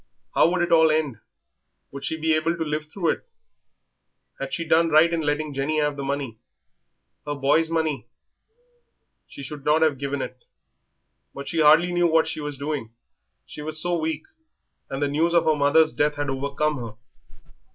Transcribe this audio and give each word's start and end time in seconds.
How 0.33 0.49
would 0.49 0.63
it 0.63 0.71
all 0.71 0.89
end? 0.89 1.19
Would 1.91 2.03
she 2.05 2.17
be 2.17 2.33
able 2.33 2.57
to 2.57 2.63
live 2.65 2.87
through 2.91 3.09
it? 3.11 3.27
Had 4.39 4.51
she 4.51 4.65
done 4.67 4.89
right 4.89 5.13
in 5.13 5.21
letting 5.21 5.53
Jenny 5.53 5.77
have 5.79 5.95
the 5.95 6.01
money 6.03 6.39
her 7.23 7.35
boy's 7.35 7.69
money? 7.69 8.07
She 9.27 9.43
should 9.43 9.63
not 9.63 9.83
have 9.83 9.99
given 9.99 10.19
it; 10.23 10.43
but 11.35 11.47
she 11.47 11.61
hardly 11.61 11.91
knew 11.91 12.07
what 12.07 12.27
she 12.27 12.41
was 12.41 12.57
doing, 12.57 12.89
she 13.45 13.61
was 13.61 13.79
so 13.79 13.95
weak, 13.95 14.23
and 14.89 15.03
the 15.03 15.07
news 15.07 15.35
of 15.35 15.45
her 15.45 15.55
mother's 15.55 15.93
death 15.93 16.15
had 16.15 16.31
overcome 16.31 16.77
her. 16.77 16.93